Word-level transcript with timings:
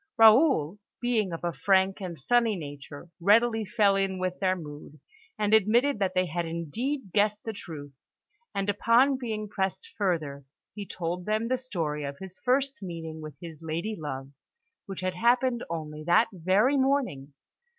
Raoul, 0.17 0.79
being 0.99 1.31
of 1.31 1.43
a 1.43 1.53
frank 1.53 2.01
and 2.01 2.17
sunny 2.17 2.55
nature, 2.55 3.09
readily 3.19 3.65
fell 3.65 3.95
in 3.95 4.17
with 4.17 4.39
their 4.39 4.55
mood, 4.55 4.99
and 5.37 5.53
admitted 5.53 5.99
that 5.99 6.15
they 6.15 6.25
had 6.25 6.43
indeed 6.43 7.11
guessed 7.13 7.43
the 7.43 7.53
truth; 7.53 7.93
and 8.55 8.67
upon 8.67 9.19
being 9.19 9.47
pressed 9.47 9.93
further, 9.95 10.43
he 10.73 10.87
told 10.87 11.25
them 11.27 11.49
the 11.49 11.55
story 11.59 12.03
of 12.03 12.17
his 12.17 12.39
first 12.39 12.81
meeting 12.81 13.21
with 13.21 13.35
his 13.39 13.59
lady 13.61 13.95
love, 13.95 14.31
which 14.87 15.01
had 15.01 15.13
happened 15.13 15.63
only 15.69 16.03
that 16.03 16.29
very 16.33 16.77
morning. 16.77 17.35